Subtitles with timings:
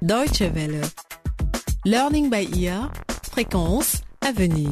[0.00, 0.80] Deutsche Welle.
[1.84, 2.92] Learning by ear.
[3.32, 4.70] Fréquence à venir.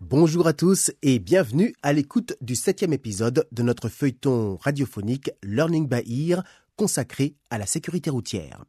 [0.00, 5.86] Bonjour à tous et bienvenue à l'écoute du septième épisode de notre feuilleton radiophonique Learning
[5.86, 6.44] by Ear
[6.76, 8.64] consacré à la sécurité routière.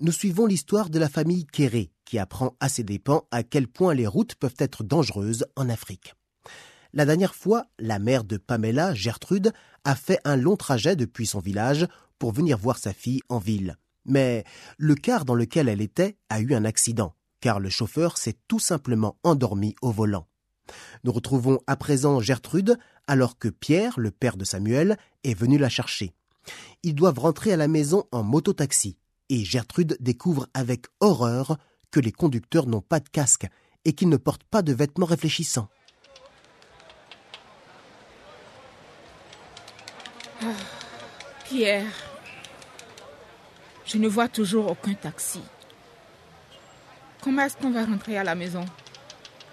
[0.00, 3.94] Nous suivons l'histoire de la famille Kéré qui apprend à ses dépens à quel point
[3.94, 6.16] les routes peuvent être dangereuses en Afrique.
[6.92, 9.52] La dernière fois, la mère de Pamela, Gertrude,
[9.84, 11.86] a fait un long trajet depuis son village
[12.18, 13.76] pour venir voir sa fille en ville.
[14.04, 14.44] Mais
[14.78, 18.60] le car dans lequel elle était a eu un accident, car le chauffeur s'est tout
[18.60, 20.28] simplement endormi au volant.
[21.04, 25.68] Nous retrouvons à présent Gertrude, alors que Pierre, le père de Samuel, est venu la
[25.68, 26.12] chercher.
[26.82, 31.58] Ils doivent rentrer à la maison en mototaxi, et Gertrude découvre avec horreur
[31.90, 33.46] que les conducteurs n'ont pas de casque
[33.84, 35.68] et qu'ils ne portent pas de vêtements réfléchissants.
[41.44, 41.86] Pierre,
[43.86, 45.40] je ne vois toujours aucun taxi.
[47.22, 48.64] Comment est-ce qu'on va rentrer à la maison?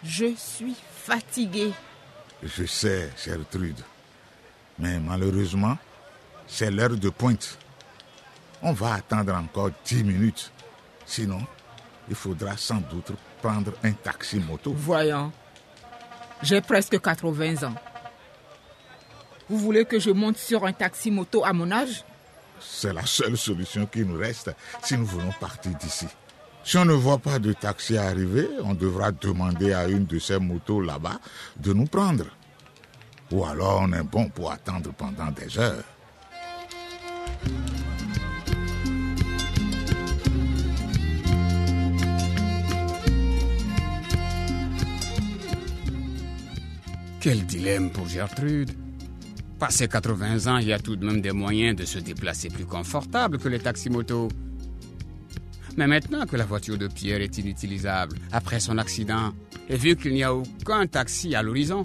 [0.04, 1.72] Je suis fatiguée.
[2.44, 3.80] Je sais, Gertrude.
[4.78, 5.78] Mais malheureusement,
[6.48, 7.58] c'est l'heure de pointe.
[8.62, 10.52] On va attendre encore dix minutes.
[11.06, 11.42] Sinon,
[12.10, 14.74] il faudra sans doute prendre un taxi moto.
[14.76, 15.32] Voyons,
[16.42, 17.76] j'ai presque 80 ans.
[19.50, 22.04] Vous voulez que je monte sur un taxi moto à mon âge?
[22.66, 24.52] C'est la seule solution qui nous reste
[24.84, 26.08] si nous voulons partir d'ici.
[26.64, 30.40] Si on ne voit pas de taxi arriver, on devra demander à une de ces
[30.40, 31.20] motos là-bas
[31.58, 32.26] de nous prendre.
[33.32, 35.84] Ou alors on est bon pour attendre pendant des heures.
[47.20, 48.72] Quel dilemme pour Gertrude.
[49.64, 52.66] Passé 80 ans, il y a tout de même des moyens de se déplacer plus
[52.66, 54.28] confortable que les taxis-motos.
[55.78, 59.32] Mais maintenant que la voiture de Pierre est inutilisable, après son accident,
[59.70, 61.84] et vu qu'il n'y a aucun taxi à l'horizon,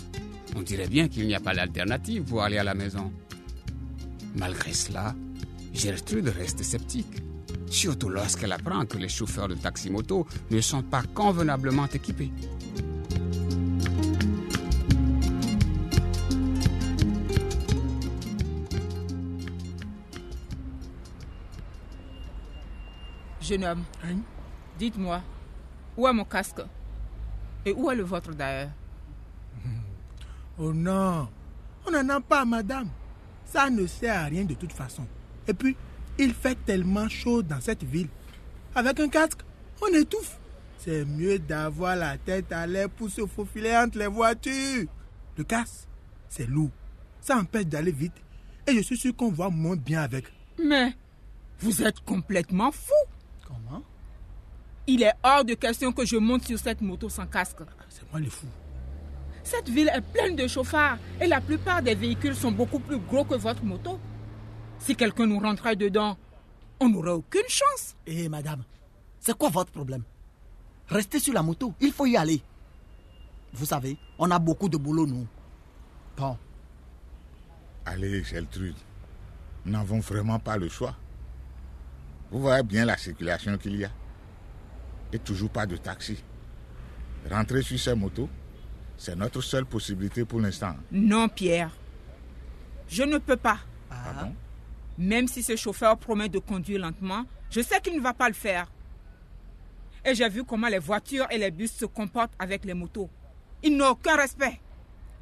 [0.57, 3.13] on dirait bien qu'il n'y a pas d'alternative pour aller à la maison.
[4.35, 5.15] Malgré cela,
[5.73, 7.23] Gertrude reste sceptique,
[7.71, 12.33] surtout lorsqu'elle apprend que les chauffeurs de taxi-moto ne sont pas convenablement équipés.
[23.49, 23.85] Jeune homme,
[24.79, 25.23] dites-moi,
[25.97, 26.61] où est mon casque?
[27.65, 28.71] Et où est le vôtre d'ailleurs?
[30.61, 31.29] Oh non,
[31.87, 32.89] on n'en a pas, madame.
[33.47, 35.07] Ça ne sert à rien de toute façon.
[35.47, 35.77] Et puis,
[36.19, 38.09] il fait tellement chaud dans cette ville.
[38.75, 39.39] Avec un casque,
[39.81, 40.37] on étouffe.
[40.79, 44.89] C'est mieux d'avoir la tête à l'air pour se faufiler entre les voitures.
[45.37, 45.87] Le casque,
[46.29, 46.71] c'est lourd.
[47.21, 48.21] Ça empêche d'aller vite.
[48.67, 50.27] Et je suis sûr qu'on voit moins bien avec.
[50.63, 50.93] Mais
[51.61, 53.08] vous êtes complètement fou
[53.49, 53.83] Comment?
[54.87, 57.61] Il est hors de question que je monte sur cette moto sans casque.
[57.89, 58.47] C'est moi le fou.
[59.43, 63.25] Cette ville est pleine de chauffards et la plupart des véhicules sont beaucoup plus gros
[63.25, 63.99] que votre moto.
[64.79, 66.19] Si quelqu'un nous rentrait dedans,
[66.81, 67.97] on n'aurait aucune chance.
[68.07, 68.63] Eh madame,
[69.19, 70.03] c'est quoi votre problème?
[70.89, 72.43] Restez sur la moto, il faut y aller.
[73.55, 75.27] Vous savez, on a beaucoup de boulot, nous.
[76.17, 76.37] Bon,
[77.91, 78.77] Allez, Gertrude,
[79.65, 80.95] nous n'avons vraiment pas le choix.
[82.31, 83.91] Vous voyez bien la circulation qu'il y a.
[85.13, 86.23] Et toujours pas de taxi.
[87.31, 88.29] Rentrer sur ces motos,
[88.97, 90.75] c'est notre seule possibilité pour l'instant.
[90.93, 91.71] Non, Pierre.
[92.89, 93.59] Je ne peux pas.
[93.91, 94.35] Ah bon
[94.99, 98.35] Même si ce chauffeur promet de conduire lentement, je sais qu'il ne va pas le
[98.35, 98.71] faire.
[100.05, 103.09] Et j'ai vu comment les voitures et les bus se comportent avec les motos.
[103.63, 104.61] Ils n'ont aucun respect.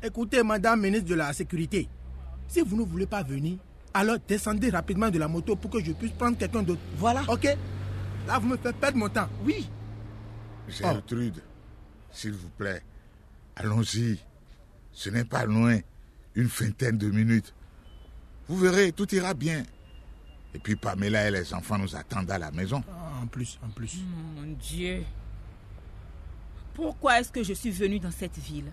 [0.02, 1.88] Écoutez, madame ministre de la Sécurité,
[2.48, 3.58] si vous ne voulez pas venir,
[3.96, 6.80] alors descendez rapidement de la moto pour que je puisse prendre quelqu'un d'autre.
[6.96, 7.22] voilà.
[7.28, 7.44] Ok
[8.26, 9.28] Là, vous me faites perdre mon temps.
[9.44, 9.68] Oui,
[10.68, 11.42] Gertrude,
[12.10, 12.82] s'il vous plaît,
[13.54, 14.18] allons-y.
[14.92, 15.78] Ce n'est pas loin,
[16.34, 17.54] une vingtaine de minutes.
[18.48, 19.62] Vous verrez, tout ira bien.
[20.54, 22.82] Et puis Pamela et les enfants nous attendent à la maison.
[22.90, 23.98] Ah, En plus, en plus.
[24.36, 25.04] Mon Dieu.
[26.74, 28.72] Pourquoi est-ce que je suis venue dans cette ville?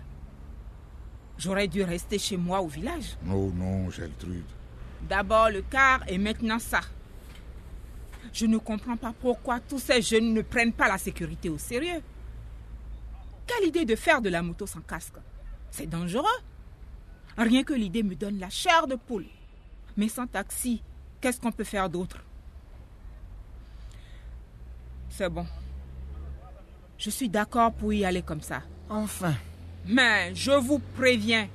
[1.38, 3.16] J'aurais dû rester chez moi au village.
[3.24, 4.44] Non, non, Gertrude.
[5.08, 6.80] D'abord le car et maintenant ça.
[8.32, 12.02] Je ne comprends pas pourquoi tous ces jeunes ne prennent pas la sécurité au sérieux.
[13.46, 15.14] Quelle idée de faire de la moto sans casque?
[15.70, 16.24] C'est dangereux.
[17.36, 19.26] Rien que l'idée me donne la chair de poule.
[19.96, 20.82] Mais sans taxi,
[21.20, 22.18] qu'est-ce qu'on peut faire d'autre?
[25.10, 25.46] C'est bon.
[26.98, 28.62] Je suis d'accord pour y aller comme ça.
[28.88, 29.34] enfin.
[29.86, 31.46] Mais je vous préviens,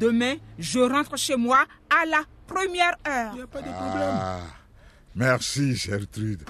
[0.00, 3.32] demain, je rentre chez moi à la première heure.
[3.32, 4.14] Il n'y a pas de problème.
[4.14, 4.40] Ah,
[5.14, 6.44] merci Gertrude.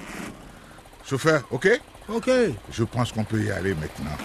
[1.04, 1.81] Chauffeur, ok?
[2.08, 2.31] Ok.
[2.70, 4.16] Je pense qu'on peut y aller maintenant.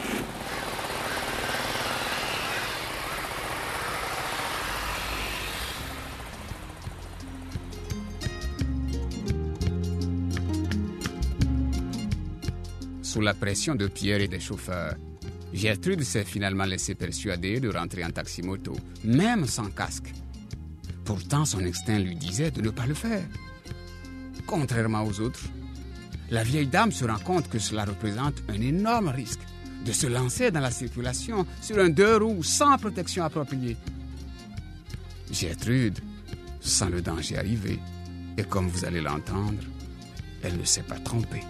[13.01, 14.95] Sous la pression de Pierre et des chauffeurs,
[15.53, 18.75] Gertrude s'est finalement laissée persuader de rentrer en taxi-moto,
[19.05, 20.11] même sans casque.
[21.05, 23.23] Pourtant, son instinct lui disait de ne pas le faire.
[24.47, 25.41] Contrairement aux autres,
[26.31, 29.41] la vieille dame se rend compte que cela représente un énorme risque
[29.85, 33.77] de se lancer dans la circulation sur un deux roues sans protection appropriée.
[35.31, 35.99] Gertrude
[36.59, 37.79] sent le danger arriver
[38.37, 39.63] et comme vous allez l'entendre,
[40.41, 41.43] elle ne s'est pas trompée.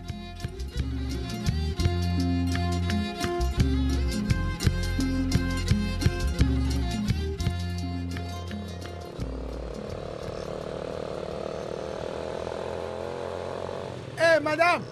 [14.55, 14.83] Madame,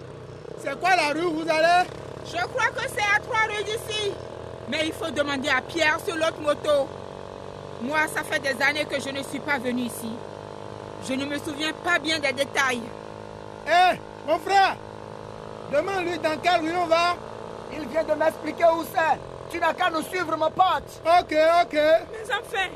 [0.62, 1.88] c'est quoi la rue où vous allez?
[2.26, 4.12] Je crois que c'est à trois rues d'ici.
[4.68, 6.88] Mais il faut demander à Pierre sur l'autre moto.
[7.82, 10.10] Moi, ça fait des années que je ne suis pas venu ici.
[11.06, 12.82] Je ne me souviens pas bien des détails.
[13.66, 14.76] Hé, mon frère,
[15.72, 17.16] demande-lui dans quelle rue on va.
[17.72, 19.18] Il vient de m'expliquer où c'est.
[19.50, 21.00] Tu n'as qu'à nous suivre, mon pote.
[21.04, 21.72] Ok, ok.
[21.72, 22.68] Mais enfin,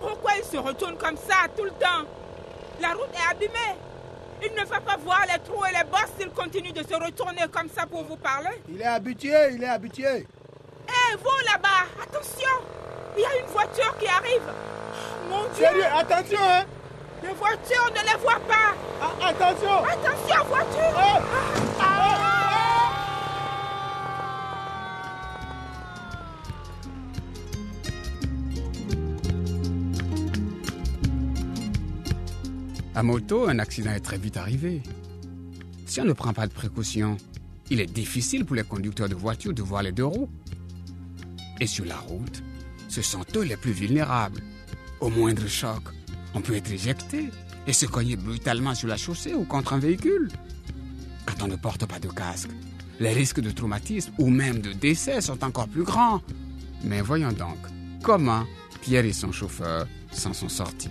[0.00, 2.04] pourquoi il se retourne comme ça tout le temps?
[2.80, 3.78] La route est abîmée.
[4.44, 7.42] Il ne va pas voir les trous et les bosses s'il continue de se retourner
[7.52, 8.50] comme ça pour vous parler.
[8.68, 10.26] Il est habitué, il est habitué.
[10.88, 12.50] Hé, vous là-bas, attention
[13.16, 14.42] Il y a une voiture qui arrive.
[14.42, 16.64] Oh, mon Dieu Sérieux, attention, hein.
[17.22, 19.84] Les voitures ne les voient pas Ah, attention.
[19.84, 21.71] Attention, voiture Oh.
[32.94, 34.82] À moto, un accident est très vite arrivé.
[35.86, 37.16] Si on ne prend pas de précautions,
[37.70, 40.28] il est difficile pour les conducteurs de voitures de voir les deux roues.
[41.58, 42.42] Et sur la route,
[42.88, 44.42] ce sont eux les plus vulnérables.
[45.00, 45.82] Au moindre choc,
[46.34, 47.30] on peut être éjecté
[47.66, 50.28] et se cogner brutalement sur la chaussée ou contre un véhicule.
[51.24, 52.50] Quand on ne porte pas de casque,
[53.00, 56.20] les risques de traumatisme ou même de décès sont encore plus grands.
[56.84, 57.58] Mais voyons donc,
[58.02, 58.44] comment
[58.82, 60.90] Pierre et son chauffeur s'en sont sortis.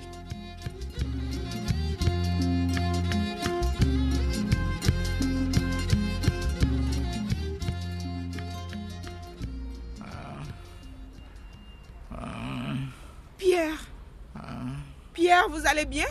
[15.71, 16.07] Allez bien?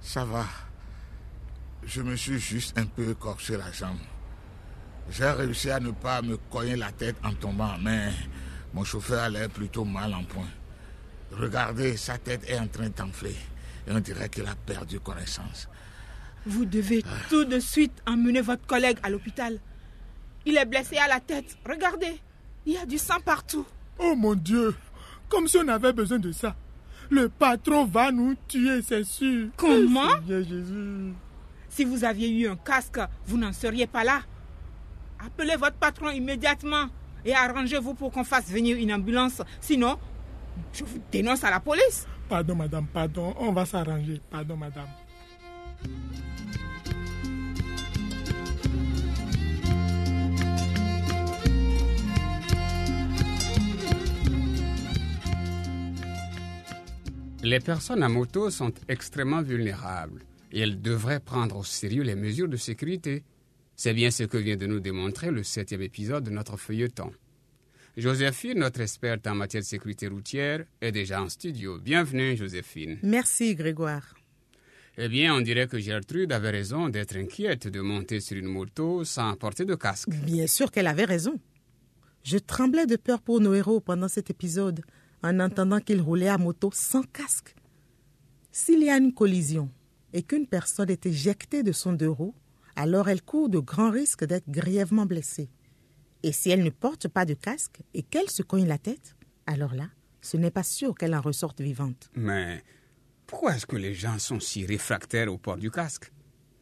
[0.00, 0.44] Ça va.
[1.84, 3.98] Je me suis juste un peu écorché la jambe.
[5.10, 8.12] J'ai réussi à ne pas me cogner la tête en tombant, mais
[8.74, 10.48] mon chauffeur a l'air plutôt mal en point.
[11.32, 13.36] Regardez, sa tête est en train d'enfler
[13.86, 15.68] et on dirait qu'il a perdu connaissance.
[16.44, 19.58] Vous devez tout de suite emmener votre collègue à l'hôpital.
[20.44, 21.56] Il est blessé à la tête.
[21.66, 22.20] Regardez,
[22.66, 23.66] il y a du sang partout.
[23.98, 24.74] Oh mon Dieu,
[25.30, 26.54] comme si on avait besoin de ça.
[27.10, 29.48] Le patron va nous tuer, c'est sûr.
[29.56, 30.10] Comment?
[30.26, 31.12] Seigneur Jésus.
[31.68, 34.20] Si vous aviez eu un casque, vous n'en seriez pas là.
[35.24, 36.86] Appelez votre patron immédiatement
[37.24, 39.42] et arrangez-vous pour qu'on fasse venir une ambulance.
[39.60, 39.98] Sinon,
[40.72, 42.06] je vous dénonce à la police.
[42.28, 43.34] Pardon, madame, pardon.
[43.38, 44.20] On va s'arranger.
[44.30, 44.86] Pardon, madame.
[57.48, 62.46] Les personnes à moto sont extrêmement vulnérables et elles devraient prendre au sérieux les mesures
[62.46, 63.24] de sécurité.
[63.74, 67.10] C'est bien ce que vient de nous démontrer le septième épisode de notre feuilleton.
[67.96, 71.78] Joséphine, notre experte en matière de sécurité routière, est déjà en studio.
[71.78, 72.98] Bienvenue, Joséphine.
[73.02, 74.14] Merci, Grégoire.
[74.98, 79.04] Eh bien, on dirait que Gertrude avait raison d'être inquiète de monter sur une moto
[79.04, 80.10] sans porter de casque.
[80.10, 81.40] Bien sûr qu'elle avait raison.
[82.24, 84.82] Je tremblais de peur pour nos héros pendant cet épisode,
[85.22, 87.54] en entendant qu'ils roulaient à moto sans casque.
[88.52, 89.70] S'il y a une collision
[90.12, 92.34] et qu'une personne est éjectée de son deux roues,
[92.76, 95.50] alors elle court de grands risques d'être grièvement blessée.
[96.22, 99.74] Et si elle ne porte pas de casque et qu'elle se cogne la tête, alors
[99.74, 99.88] là,
[100.20, 102.10] ce n'est pas sûr qu'elle en ressorte vivante.
[102.14, 102.62] Mais
[103.26, 106.12] pourquoi est-ce que les gens sont si réfractaires au port du casque?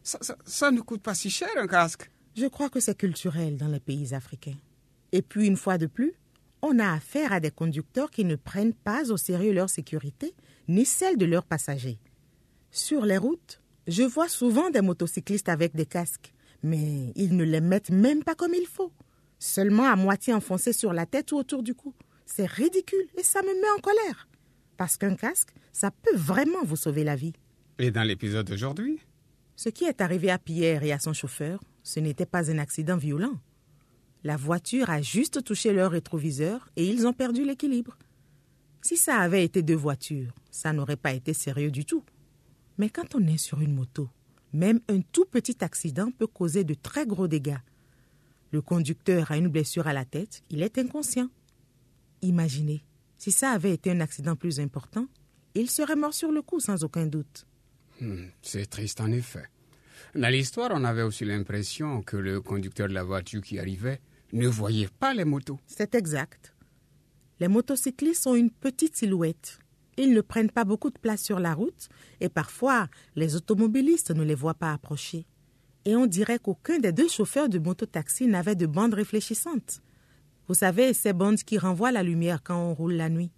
[0.02, 2.10] Ça, ça- ça ne coûte pas si cher un casque.
[2.36, 4.58] Je crois que c'est culturel dans les pays africains.
[5.12, 6.12] Et puis, une fois de plus,
[6.66, 10.34] on a affaire à des conducteurs qui ne prennent pas au sérieux leur sécurité
[10.68, 11.98] ni celle de leurs passagers.
[12.70, 17.60] Sur les routes, je vois souvent des motocyclistes avec des casques, mais ils ne les
[17.60, 18.92] mettent même pas comme il faut,
[19.38, 21.94] seulement à moitié enfoncés sur la tête ou autour du cou.
[22.26, 24.28] C'est ridicule et ça me met en colère.
[24.76, 27.34] Parce qu'un casque, ça peut vraiment vous sauver la vie.
[27.78, 28.98] Et dans l'épisode d'aujourd'hui?
[29.54, 32.96] Ce qui est arrivé à Pierre et à son chauffeur, ce n'était pas un accident
[32.96, 33.38] violent.
[34.24, 37.96] La voiture a juste touché leur rétroviseur et ils ont perdu l'équilibre.
[38.82, 42.04] Si ça avait été deux voitures, ça n'aurait pas été sérieux du tout.
[42.78, 44.08] Mais quand on est sur une moto,
[44.52, 47.58] même un tout petit accident peut causer de très gros dégâts.
[48.52, 51.28] Le conducteur a une blessure à la tête, il est inconscient.
[52.22, 52.84] Imaginez,
[53.18, 55.06] si ça avait été un accident plus important,
[55.54, 57.46] il serait mort sur le coup sans aucun doute.
[58.00, 59.44] Hmm, C'est triste en effet.
[60.14, 64.00] Dans l'histoire, on avait aussi l'impression que le conducteur de la voiture qui arrivait
[64.32, 65.58] ne voyait pas les motos.
[65.66, 66.54] C'est exact.
[67.38, 69.58] Les motocyclistes ont une petite silhouette.
[69.98, 71.88] Ils ne prennent pas beaucoup de place sur la route
[72.20, 75.26] et parfois les automobilistes ne les voient pas approcher.
[75.84, 79.80] Et on dirait qu'aucun des deux chauffeurs de mototaxi n'avait de bande réfléchissante.
[80.48, 83.30] Vous savez, ces bandes qui renvoient la lumière quand on roule la nuit.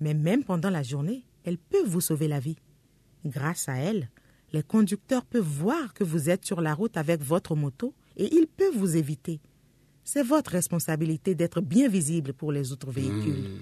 [0.00, 2.58] Mais même pendant la journée, elles peuvent vous sauver la vie.
[3.24, 4.10] Grâce à elles,
[4.52, 8.46] les conducteurs peuvent voir que vous êtes sur la route avec votre moto et ils
[8.46, 9.40] peuvent vous éviter.
[10.04, 13.60] C'est votre responsabilité d'être bien visible pour les autres véhicules.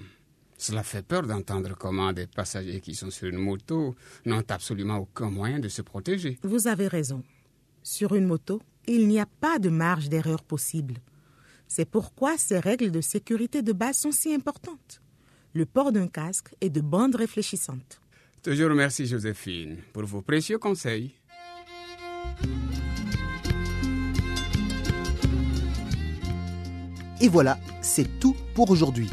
[0.57, 3.95] Cela fait peur d'entendre comment des passagers qui sont sur une moto
[4.25, 6.37] n'ont absolument aucun moyen de se protéger.
[6.43, 7.23] Vous avez raison.
[7.83, 10.95] Sur une moto, il n'y a pas de marge d'erreur possible.
[11.67, 15.01] C'est pourquoi ces règles de sécurité de base sont si importantes.
[15.53, 18.01] Le port d'un casque et de bandes réfléchissantes.
[18.43, 21.11] Toujours merci Joséphine pour vos précieux conseils.
[27.21, 29.07] Et voilà, c'est tout pour aujourd'hui.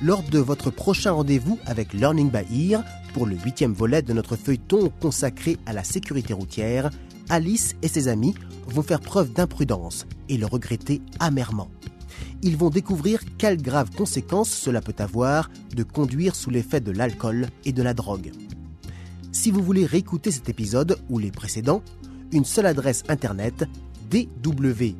[0.00, 4.36] Lors de votre prochain rendez-vous avec Learning by Ear, pour le huitième volet de notre
[4.36, 6.90] feuilleton consacré à la sécurité routière,
[7.30, 8.36] Alice et ses amis
[8.68, 11.70] vont faire preuve d'imprudence et le regretter amèrement.
[12.42, 17.48] Ils vont découvrir quelles graves conséquences cela peut avoir de conduire sous l'effet de l'alcool
[17.64, 18.32] et de la drogue.
[19.32, 21.82] Si vous voulez réécouter cet épisode ou les précédents,
[22.32, 23.64] une seule adresse internet
[24.10, 24.94] dw.de/lbe.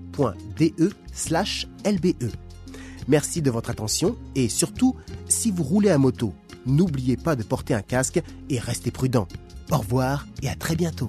[3.07, 4.97] Merci de votre attention et surtout,
[5.29, 6.33] si vous roulez à moto,
[6.67, 9.29] n'oubliez pas de porter un casque et restez prudent.
[9.71, 11.09] Au revoir et à très bientôt.